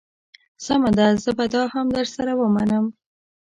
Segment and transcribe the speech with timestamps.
[0.65, 2.85] سمه ده زه به دا هم در سره ومنم.